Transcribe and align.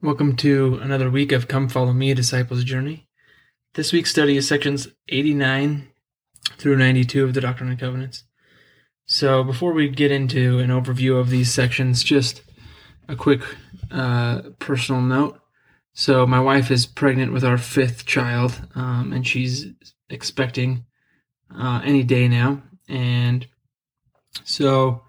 Welcome 0.00 0.36
to 0.36 0.78
another 0.80 1.10
week 1.10 1.32
of 1.32 1.48
Come 1.48 1.68
Follow 1.68 1.92
Me, 1.92 2.12
a 2.12 2.14
Disciples 2.14 2.62
Journey. 2.62 3.08
This 3.74 3.92
week's 3.92 4.12
study 4.12 4.36
is 4.36 4.46
sections 4.46 4.86
89 5.08 5.88
through 6.56 6.76
92 6.76 7.24
of 7.24 7.34
the 7.34 7.40
Doctrine 7.40 7.68
and 7.68 7.80
Covenants. 7.80 8.22
So, 9.06 9.42
before 9.42 9.72
we 9.72 9.88
get 9.88 10.12
into 10.12 10.60
an 10.60 10.70
overview 10.70 11.18
of 11.18 11.30
these 11.30 11.52
sections, 11.52 12.04
just 12.04 12.42
a 13.08 13.16
quick 13.16 13.42
uh, 13.90 14.42
personal 14.60 15.00
note. 15.00 15.40
So, 15.94 16.28
my 16.28 16.38
wife 16.38 16.70
is 16.70 16.86
pregnant 16.86 17.32
with 17.32 17.44
our 17.44 17.58
fifth 17.58 18.06
child, 18.06 18.68
um, 18.76 19.12
and 19.12 19.26
she's 19.26 19.66
expecting 20.08 20.84
uh, 21.52 21.80
any 21.84 22.04
day 22.04 22.28
now. 22.28 22.62
And 22.88 23.48
so, 24.44 25.02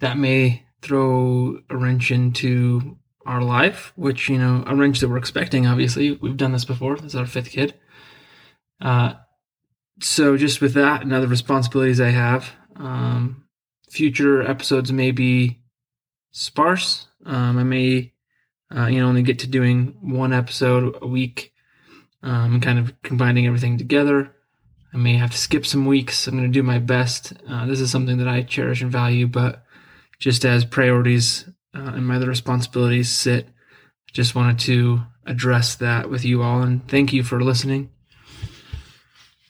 that 0.00 0.16
may 0.16 0.62
throw 0.80 1.58
a 1.68 1.76
wrench 1.76 2.10
into 2.10 2.96
our 3.26 3.42
life, 3.42 3.92
which, 3.96 4.28
you 4.28 4.38
know, 4.38 4.64
a 4.66 4.74
wrench 4.74 5.00
that 5.00 5.08
we're 5.08 5.16
expecting, 5.16 5.66
obviously. 5.66 6.12
We've 6.12 6.36
done 6.36 6.52
this 6.52 6.64
before. 6.64 6.96
This 6.96 7.06
is 7.06 7.16
our 7.16 7.26
fifth 7.26 7.50
kid. 7.50 7.74
Uh, 8.80 9.14
so, 10.00 10.36
just 10.36 10.60
with 10.60 10.74
that 10.74 11.02
and 11.02 11.12
other 11.12 11.28
responsibilities 11.28 12.00
I 12.00 12.10
have, 12.10 12.50
um, 12.76 13.44
future 13.88 14.42
episodes 14.42 14.92
may 14.92 15.10
be 15.12 15.60
sparse. 16.32 17.06
Um, 17.24 17.58
I 17.58 17.62
may, 17.62 18.12
uh, 18.74 18.86
you 18.86 19.00
know, 19.00 19.08
only 19.08 19.22
get 19.22 19.38
to 19.40 19.46
doing 19.46 19.96
one 20.00 20.32
episode 20.32 20.96
a 21.00 21.06
week 21.06 21.54
um, 22.24 22.60
kind 22.60 22.78
of 22.78 23.00
combining 23.02 23.46
everything 23.46 23.78
together. 23.78 24.34
I 24.92 24.96
may 24.96 25.16
have 25.16 25.30
to 25.30 25.38
skip 25.38 25.66
some 25.66 25.86
weeks. 25.86 26.26
I'm 26.26 26.36
going 26.36 26.50
to 26.50 26.52
do 26.52 26.62
my 26.62 26.78
best. 26.78 27.34
Uh, 27.48 27.66
this 27.66 27.80
is 27.80 27.90
something 27.90 28.18
that 28.18 28.28
I 28.28 28.42
cherish 28.42 28.80
and 28.80 28.90
value, 28.90 29.26
but 29.26 29.64
just 30.18 30.44
as 30.44 30.64
priorities 30.64 31.48
uh, 31.74 31.92
and 31.94 32.06
my 32.06 32.16
other 32.16 32.28
responsibilities 32.28 33.10
sit. 33.10 33.48
Just 34.12 34.34
wanted 34.34 34.58
to 34.60 35.02
address 35.26 35.74
that 35.76 36.08
with 36.08 36.24
you 36.24 36.42
all 36.42 36.62
and 36.62 36.86
thank 36.86 37.12
you 37.12 37.22
for 37.22 37.42
listening. 37.42 37.90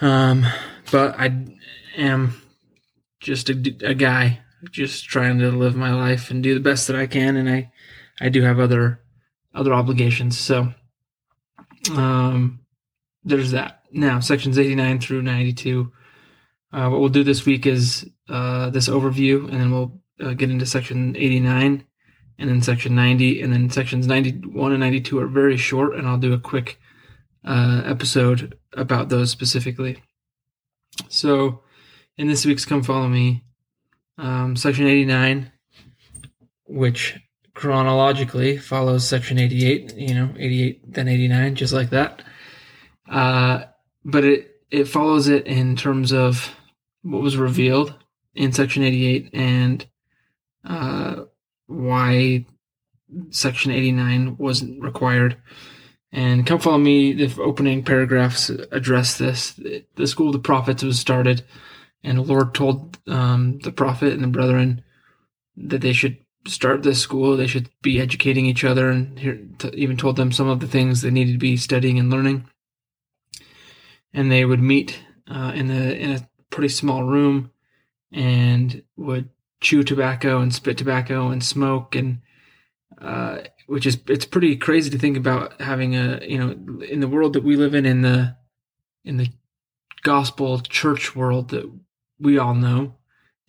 Um, 0.00 0.46
but 0.90 1.18
I 1.18 1.46
am 1.96 2.40
just 3.20 3.50
a, 3.50 3.76
a 3.82 3.94
guy 3.94 4.40
just 4.70 5.04
trying 5.04 5.38
to 5.38 5.50
live 5.50 5.76
my 5.76 5.94
life 5.94 6.30
and 6.30 6.42
do 6.42 6.54
the 6.54 6.60
best 6.60 6.86
that 6.86 6.96
I 6.96 7.06
can, 7.06 7.36
and 7.36 7.48
I 7.48 7.70
I 8.20 8.28
do 8.28 8.42
have 8.42 8.58
other 8.58 9.00
other 9.54 9.72
obligations. 9.72 10.38
So 10.38 10.72
um, 11.92 12.60
there's 13.24 13.52
that. 13.52 13.82
Now 13.92 14.20
sections 14.20 14.58
89 14.58 15.00
through 15.00 15.22
92. 15.22 15.92
Uh, 16.72 16.88
what 16.88 17.00
we'll 17.00 17.08
do 17.08 17.24
this 17.24 17.44
week 17.44 17.66
is 17.66 18.08
uh, 18.28 18.70
this 18.70 18.88
overview, 18.88 19.48
and 19.48 19.60
then 19.60 19.70
we'll 19.72 20.00
uh, 20.20 20.34
get 20.34 20.50
into 20.50 20.66
section 20.66 21.16
89 21.16 21.84
and 22.40 22.50
then 22.50 22.62
section 22.62 22.94
90 22.94 23.42
and 23.42 23.52
then 23.52 23.70
sections 23.70 24.06
91 24.06 24.72
and 24.72 24.80
92 24.80 25.18
are 25.20 25.28
very 25.28 25.56
short 25.56 25.94
and 25.94 26.08
i'll 26.08 26.18
do 26.18 26.32
a 26.32 26.38
quick 26.38 26.80
uh, 27.44 27.82
episode 27.84 28.58
about 28.74 29.08
those 29.08 29.30
specifically. 29.30 30.02
So 31.08 31.62
in 32.16 32.28
this 32.28 32.44
week's 32.44 32.64
come 32.64 32.82
follow 32.82 33.08
me 33.08 33.44
um, 34.18 34.56
section 34.56 34.86
89 34.86 35.50
which 36.66 37.18
chronologically 37.54 38.56
follows 38.56 39.06
section 39.06 39.38
88 39.38 39.96
you 39.96 40.14
know 40.14 40.34
88 40.38 40.92
then 40.92 41.08
89 41.08 41.54
just 41.54 41.72
like 41.72 41.90
that. 41.90 42.22
Uh, 43.08 43.64
but 44.04 44.24
it 44.24 44.46
it 44.70 44.84
follows 44.84 45.28
it 45.28 45.46
in 45.46 45.76
terms 45.76 46.12
of 46.12 46.54
what 47.02 47.22
was 47.22 47.36
revealed 47.36 47.94
in 48.34 48.52
section 48.52 48.82
88 48.82 49.30
and 49.32 49.86
uh, 50.64 51.19
why 51.70 52.44
Section 53.30 53.72
89 53.72 54.36
wasn't 54.36 54.82
required. 54.82 55.36
And 56.12 56.46
come 56.46 56.58
follow 56.58 56.78
me. 56.78 57.12
The 57.12 57.40
opening 57.40 57.84
paragraphs 57.84 58.50
address 58.72 59.16
this. 59.16 59.52
The 59.94 60.06
school 60.06 60.28
of 60.28 60.32
the 60.32 60.40
prophets 60.40 60.82
was 60.82 60.98
started, 60.98 61.44
and 62.02 62.18
the 62.18 62.22
Lord 62.22 62.52
told 62.52 62.98
um, 63.06 63.60
the 63.60 63.70
prophet 63.70 64.12
and 64.12 64.22
the 64.22 64.28
brethren 64.28 64.82
that 65.56 65.80
they 65.82 65.92
should 65.92 66.18
start 66.48 66.82
this 66.82 67.00
school. 67.00 67.36
They 67.36 67.46
should 67.46 67.70
be 67.80 68.00
educating 68.00 68.46
each 68.46 68.64
other, 68.64 68.90
and 68.90 69.18
here, 69.20 69.40
even 69.72 69.96
told 69.96 70.16
them 70.16 70.32
some 70.32 70.48
of 70.48 70.58
the 70.58 70.66
things 70.66 71.00
they 71.00 71.10
needed 71.10 71.32
to 71.32 71.38
be 71.38 71.56
studying 71.56 71.98
and 71.98 72.10
learning. 72.10 72.48
And 74.12 74.32
they 74.32 74.44
would 74.44 74.60
meet 74.60 75.00
uh, 75.30 75.52
in 75.54 75.68
the 75.68 75.96
in 75.96 76.10
a 76.10 76.28
pretty 76.50 76.70
small 76.70 77.04
room, 77.04 77.52
and 78.12 78.82
would 78.96 79.28
chew 79.60 79.82
tobacco 79.82 80.40
and 80.40 80.54
spit 80.54 80.78
tobacco 80.78 81.28
and 81.28 81.44
smoke 81.44 81.94
and 81.94 82.20
uh, 83.00 83.38
which 83.66 83.86
is 83.86 83.98
it's 84.08 84.24
pretty 84.24 84.56
crazy 84.56 84.90
to 84.90 84.98
think 84.98 85.16
about 85.16 85.60
having 85.60 85.94
a 85.96 86.20
you 86.22 86.38
know 86.38 86.84
in 86.84 87.00
the 87.00 87.08
world 87.08 87.32
that 87.32 87.44
we 87.44 87.56
live 87.56 87.74
in 87.74 87.86
in 87.86 88.02
the 88.02 88.36
in 89.04 89.16
the 89.16 89.28
gospel 90.02 90.60
church 90.60 91.14
world 91.14 91.50
that 91.50 91.70
we 92.18 92.38
all 92.38 92.54
know 92.54 92.94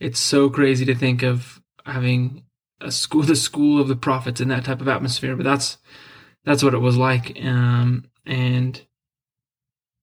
it's 0.00 0.20
so 0.20 0.48
crazy 0.48 0.84
to 0.84 0.94
think 0.94 1.22
of 1.22 1.60
having 1.84 2.44
a 2.80 2.90
school 2.90 3.22
the 3.24 3.36
school 3.36 3.80
of 3.80 3.88
the 3.88 3.96
prophets 3.96 4.40
in 4.40 4.48
that 4.48 4.64
type 4.64 4.80
of 4.80 4.88
atmosphere 4.88 5.36
but 5.36 5.44
that's 5.44 5.78
that's 6.44 6.62
what 6.62 6.74
it 6.74 6.78
was 6.78 6.96
like 6.96 7.38
um, 7.42 8.04
and 8.26 8.82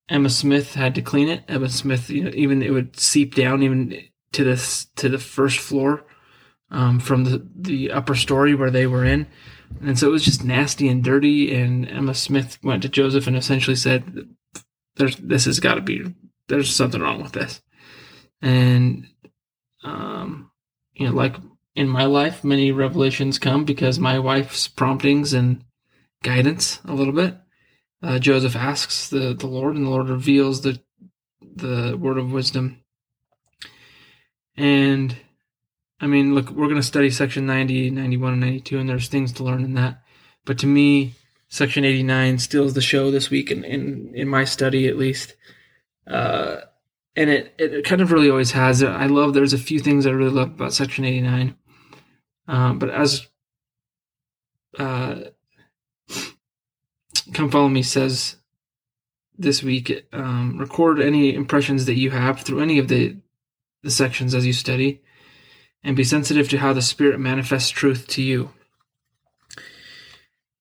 Emma 0.10 0.30
Smith 0.30 0.74
had 0.74 0.96
to 0.96 1.04
clean 1.04 1.30
it. 1.30 1.44
Emma 1.48 1.70
Smith 1.70 2.10
you 2.10 2.24
know 2.24 2.32
even 2.34 2.64
it 2.64 2.72
would 2.72 3.00
seep 3.00 3.36
down 3.36 3.62
even 3.62 4.10
to 4.32 4.44
this 4.44 4.86
to 4.96 5.10
the 5.10 5.18
first 5.18 5.60
floor 5.60 6.04
um, 6.72 7.00
from 7.00 7.26
the 7.26 7.46
the 7.56 7.92
upper 7.92 8.16
story 8.16 8.56
where 8.56 8.72
they 8.72 8.88
were 8.88 9.06
in, 9.06 9.28
and 9.82 9.98
so 9.98 10.08
it 10.08 10.12
was 10.12 10.26
just 10.26 10.44
nasty 10.44 10.88
and 10.88 11.04
dirty. 11.04 11.54
And 11.54 11.88
Emma 11.88 12.14
Smith 12.14 12.58
went 12.64 12.84
to 12.84 12.90
Joseph 12.90 13.28
and 13.28 13.36
essentially 13.36 13.76
said, 13.76 14.28
"There's 14.96 15.16
this 15.18 15.46
has 15.46 15.60
got 15.60 15.76
to 15.76 15.82
be 15.82 16.14
there's 16.48 16.74
something 16.74 17.02
wrong 17.02 17.22
with 17.22 17.34
this," 17.34 17.62
and 18.42 19.08
um, 19.84 20.52
you 20.94 21.08
know, 21.08 21.14
like 21.14 21.36
in 21.76 21.88
my 21.88 22.06
life, 22.06 22.44
many 22.44 22.72
revelations 22.72 23.40
come 23.40 23.66
because 23.66 24.00
my 24.00 24.20
wife's 24.20 24.68
promptings 24.68 25.34
and 25.34 25.64
guidance 26.24 26.80
a 26.86 26.94
little 26.94 27.14
bit. 27.14 27.38
Uh, 28.02 28.20
Joseph 28.20 28.56
asks 28.56 29.10
the, 29.10 29.34
the 29.34 29.48
Lord, 29.48 29.76
and 29.76 29.86
the 29.86 29.90
Lord 29.90 30.10
reveals 30.10 30.62
the 30.62 30.80
the 31.56 31.98
word 32.00 32.18
of 32.18 32.32
wisdom 32.32 32.82
and 34.60 35.16
I 36.02 36.08
mean, 36.08 36.36
look, 36.36 36.50
we're 36.50 36.68
going 36.68 36.76
to 36.76 36.84
study 36.84 37.10
section 37.10 37.46
90, 37.46 37.92
91, 37.92 38.34
and 38.34 38.42
92, 38.42 38.78
and 38.78 38.90
there's 38.90 39.08
things 39.08 39.32
to 39.34 39.44
learn 39.44 39.64
in 39.64 39.74
that. 39.76 40.04
But 40.44 40.60
to 40.60 40.68
me, 40.68 41.14
section 41.48 41.86
89 41.86 42.40
steals 42.40 42.74
the 42.74 42.82
show 42.82 43.10
this 43.10 43.30
week, 43.30 43.52
in, 43.52 43.64
in, 43.64 44.12
in 44.14 44.28
my 44.28 44.44
study 44.44 44.90
at 44.90 44.98
least. 44.98 45.36
Uh, 46.06 46.58
and 47.16 47.30
it, 47.30 47.56
it 47.58 47.86
kind 47.86 48.02
of 48.02 48.12
really 48.12 48.30
always 48.30 48.52
has. 48.52 48.84
I 48.84 49.06
love, 49.06 49.34
there's 49.34 49.54
a 49.54 49.58
few 49.58 49.80
things 49.80 50.06
I 50.06 50.12
really 50.12 50.32
love 50.32 50.50
about 50.50 50.74
section 50.74 51.06
89. 51.06 51.56
Um, 52.50 52.80
but 52.80 52.90
as 52.90 53.26
uh, 54.78 55.22
Come 57.34 57.50
Follow 57.50 57.70
Me 57.70 57.82
says 57.82 58.36
this 59.38 59.64
week, 59.64 60.06
um, 60.12 60.58
record 60.58 61.00
any 61.00 61.34
impressions 61.34 61.86
that 61.86 61.96
you 61.96 62.12
have 62.12 62.42
through 62.42 62.60
any 62.60 62.78
of 62.78 62.90
the 62.90 63.16
the 63.84 63.92
sections 63.92 64.34
as 64.34 64.46
you 64.46 64.54
study, 64.54 65.02
and 65.84 65.96
be 65.96 66.04
sensitive 66.04 66.50
to 66.50 66.58
how 66.58 66.74
the 66.74 66.82
Spirit 66.82 67.20
manifests 67.20 67.70
truth 67.70 68.08
to 68.08 68.22
you. 68.22 68.52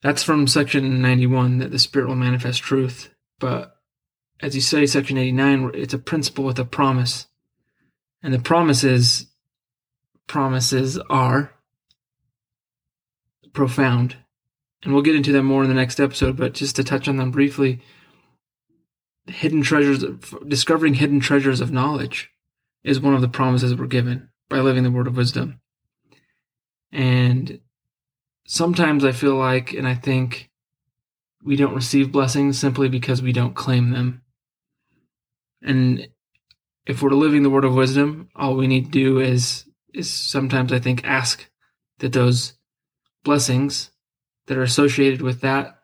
That's 0.03 0.23
from 0.23 0.47
section 0.47 1.03
91 1.03 1.59
that 1.59 1.71
the 1.71 1.79
Spirit 1.79 2.09
will 2.09 2.17
manifest 2.17 2.63
truth. 2.63 3.13
But 3.41 3.77
as 4.41 4.55
you 4.55 4.61
study 4.61 4.87
section 4.87 5.19
89, 5.19 5.73
it's 5.75 5.95
a 5.95 5.99
principle 5.99 6.45
with 6.45 6.59
a 6.59 6.65
promise. 6.65 7.27
And 8.23 8.33
the 8.33 8.39
promises 8.39 9.27
promises 10.27 10.99
are 11.11 11.53
profound. 13.53 14.17
And 14.83 14.93
we'll 14.93 15.03
get 15.03 15.17
into 15.17 15.33
them 15.33 15.47
more 15.47 15.65
in 15.65 15.69
the 15.69 15.75
next 15.75 15.99
episode, 15.99 16.37
but 16.37 16.55
just 16.55 16.77
to 16.77 16.85
touch 16.85 17.09
on 17.09 17.17
them 17.17 17.33
briefly, 17.33 17.81
hidden 19.27 19.63
treasures 19.63 20.05
discovering 20.47 20.95
hidden 20.95 21.19
treasures 21.19 21.61
of 21.61 21.73
knowledge 21.73 22.31
is 22.85 23.01
one 23.01 23.15
of 23.15 23.21
the 23.21 23.29
promises 23.29 23.75
we're 23.75 23.87
given 23.87 24.29
by 24.49 24.61
living 24.61 24.83
the 24.83 24.91
word 24.91 25.07
of 25.07 25.17
wisdom. 25.17 25.61
And 26.93 27.61
sometimes 28.47 29.05
I 29.05 29.13
feel 29.13 29.37
like, 29.37 29.73
and 29.73 29.87
I 29.87 29.95
think 29.95 30.51
we 31.43 31.57
don't 31.57 31.75
receive 31.75 32.13
blessings 32.13 32.59
simply 32.59 32.89
because 32.89 33.23
we 33.23 33.33
don't 33.33 33.55
claim 33.55 33.91
them. 33.91 34.23
And 35.63 36.09
if 36.87 37.03
we're 37.03 37.11
living 37.11 37.43
the 37.43 37.51
word 37.51 37.65
of 37.65 37.75
wisdom, 37.75 38.29
all 38.35 38.57
we 38.57 38.67
need 38.67 38.87
to 38.87 38.91
do 38.91 39.21
is 39.21 39.65
is 39.95 40.11
sometimes 40.13 40.73
I 40.73 40.79
think 40.79 41.05
ask 41.05 41.49
that 41.99 42.13
those 42.13 42.55
blessings 43.25 43.91
that 44.47 44.57
are 44.57 44.63
associated 44.63 45.23
with 45.23 45.41
that 45.41 45.79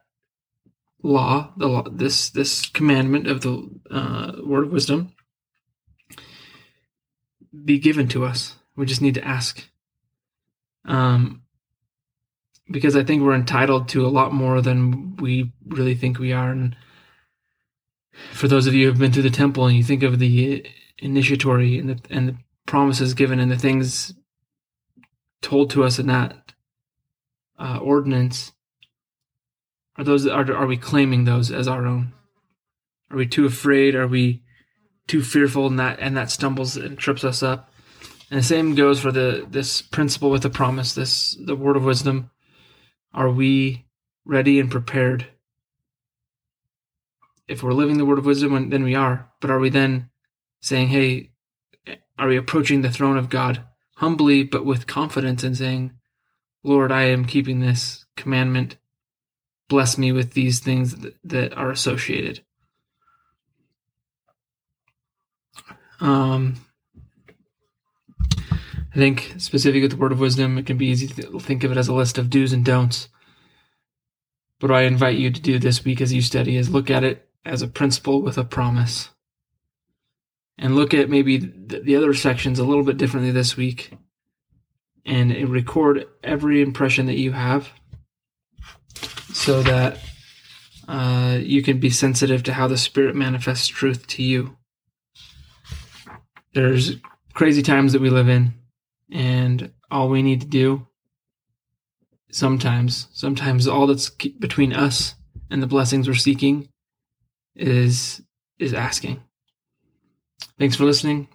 law, 1.03 1.53
the 1.57 1.67
law, 1.67 1.83
this 1.91 2.31
this 2.31 2.67
commandment 2.67 3.27
of 3.27 3.43
the 3.43 3.71
uh, 3.91 4.33
word 4.45 4.67
of 4.67 4.73
wisdom, 4.73 5.14
be 7.65 7.79
given 7.79 8.09
to 8.09 8.25
us. 8.25 8.57
We 8.77 8.87
just 8.87 9.03
need 9.03 9.15
to 9.15 9.27
ask. 9.27 9.69
Um, 10.85 11.43
because 12.71 12.97
I 12.97 13.05
think 13.05 13.23
we're 13.23 13.35
entitled 13.35 13.89
to 13.91 14.07
a 14.07 14.09
lot 14.09 14.33
more 14.33 14.61
than 14.61 15.17
we 15.17 15.53
really 15.67 15.95
think 15.95 16.19
we 16.19 16.33
are. 16.33 16.51
And 16.51 16.77
for 18.33 18.49
those 18.49 18.67
of 18.67 18.75
you 18.75 18.85
who 18.85 18.91
have 18.91 18.99
been 18.99 19.13
through 19.13 19.23
the 19.23 19.31
temple 19.31 19.67
and 19.67 19.77
you 19.77 19.85
think 19.85 20.03
of 20.03 20.19
the 20.19 20.67
initiatory 20.99 21.79
and 21.79 21.91
the, 21.91 22.01
and 22.11 22.29
the 22.29 22.37
promises 22.67 23.15
given 23.15 23.39
and 23.39 23.51
the 23.51 23.59
things 23.59 24.15
told 25.43 25.71
to 25.71 25.85
us 25.85 25.99
in 25.99 26.07
that 26.07 26.53
uh, 27.59 27.79
ordinance, 27.79 28.53
are 29.97 30.05
those 30.05 30.27
are 30.27 30.53
are 30.53 30.67
we 30.67 30.77
claiming 30.77 31.25
those 31.25 31.53
as 31.53 31.69
our 31.69 31.87
own? 31.87 32.13
Are 33.11 33.17
we 33.17 33.27
too 33.27 33.47
afraid? 33.47 33.95
Are 33.95 34.09
we 34.09 34.43
too 35.07 35.23
fearful 35.23 35.67
and 35.67 35.79
that 35.79 35.99
and 36.01 36.17
that 36.17 36.31
stumbles 36.31 36.77
and 36.77 36.99
trips 36.99 37.25
us 37.25 37.43
up? 37.43 37.71
And 38.31 38.39
the 38.39 38.45
same 38.45 38.75
goes 38.75 39.01
for 39.01 39.13
the 39.13 39.47
this 39.49 39.83
principle 39.83 40.31
with 40.31 40.43
the 40.43 40.51
promise, 40.51 40.95
this 40.95 41.37
the 41.39 41.57
word 41.57 41.77
of 41.77 41.85
wisdom. 41.85 42.31
Are 43.13 43.31
we 43.31 43.87
ready 44.25 44.59
and 44.59 44.71
prepared? 44.71 45.27
If 47.47 47.63
we're 47.63 47.73
living 47.73 47.99
the 47.99 48.07
word 48.07 48.19
of 48.19 48.27
wisdom, 48.27 48.71
then 48.71 48.83
we 48.83 48.95
are. 48.95 49.31
But 49.41 49.51
are 49.51 49.59
we 49.61 49.69
then 49.69 50.11
saying, 50.61 50.89
"Hey, 50.89 51.31
are 52.19 52.29
we 52.29 52.37
approaching 52.37 52.81
the 52.83 52.91
throne 52.91 53.19
of 53.19 53.29
God 53.29 53.65
humbly 53.97 54.43
but 54.43 54.65
with 54.65 54.89
confidence 54.89 55.45
and 55.45 55.57
saying, 55.57 55.93
Lord, 56.65 56.91
I 56.91 57.03
am 57.03 57.27
keeping 57.27 57.61
this 57.61 58.07
commandment. 58.17 58.79
Bless 59.69 59.97
me 59.97 60.11
with 60.11 60.33
these 60.33 60.61
things 60.61 60.97
that, 61.23 61.53
are 61.55 61.71
associated." 61.71 62.43
Um, 66.01 66.57
I 68.39 68.97
think 68.97 69.35
specific 69.39 69.83
with 69.83 69.91
the 69.91 69.97
word 69.97 70.13
of 70.13 70.21
wisdom, 70.21 70.57
it 70.57 70.67
can 70.67 70.77
be 70.77 70.87
easy 70.87 71.09
to 71.09 71.39
think 71.41 71.65
of 71.65 71.73
it 71.73 71.79
as 71.79 71.89
a 71.89 71.95
list 71.95 72.17
of 72.17 72.31
do's 72.31 72.53
and 72.53 72.65
don'ts. 72.65 73.09
But 74.61 74.71
what 74.71 74.79
I 74.79 74.85
invite 74.85 75.17
you 75.17 75.31
to 75.31 75.41
do 75.41 75.59
this 75.59 75.85
week 75.85 76.01
as 76.01 76.13
you 76.13 76.23
study 76.23 76.57
is 76.57 76.71
look 76.71 76.91
at 76.91 77.05
it 77.05 77.29
as 77.45 77.61
a 77.61 77.69
principle 77.69 78.23
with 78.23 78.39
a 78.39 78.45
promise. 78.45 79.11
And 80.57 80.77
look 80.77 80.95
at 80.95 81.11
maybe 81.11 81.39
the 81.39 81.97
other 81.97 82.15
sections 82.15 82.61
a 82.61 82.65
little 82.65 82.85
bit 82.85 82.97
differently 82.97 83.33
this 83.33 83.57
week 83.57 83.93
and 85.05 85.49
record 85.49 86.07
every 86.23 86.63
impression 86.63 87.07
that 87.07 87.19
you 87.19 87.33
have 87.33 87.69
so 89.33 89.63
that 89.63 89.99
uh, 90.87 91.39
you 91.41 91.63
can 91.63 91.81
be 91.81 91.91
sensitive 91.91 92.43
to 92.45 92.53
how 92.53 92.69
the 92.69 92.79
Spirit 92.79 93.17
manifests 93.17 93.67
truth 93.67 94.07
to 94.07 94.23
you. 94.23 94.57
There's 96.55 96.97
crazy 97.35 97.63
times 97.63 97.93
that 97.93 98.03
we 98.03 98.11
live 98.11 98.29
in 98.29 98.55
and 99.13 99.73
all 99.91 100.09
we 100.09 100.23
need 100.23 100.41
to 100.41 100.47
do 100.47 100.87
sometimes 102.35 103.07
sometimes 103.13 103.69
all 103.69 103.87
that's 103.87 104.11
between 104.11 104.73
us 104.73 105.15
and 105.51 105.63
the 105.63 105.69
blessings 105.69 106.09
we're 106.09 106.15
seeking 106.15 106.69
is 107.55 108.23
is 108.59 108.75
asking. 108.75 109.23
Thanks 110.59 110.77
for 110.77 110.85
listening. 110.85 111.29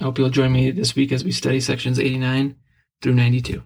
I 0.00 0.04
hope 0.04 0.18
you'll 0.18 0.30
join 0.30 0.52
me 0.52 0.70
this 0.70 0.94
week 0.94 1.12
as 1.12 1.24
we 1.24 1.32
study 1.32 1.60
sections 1.60 1.98
89 1.98 2.56
through 3.02 3.14
92 3.14 3.62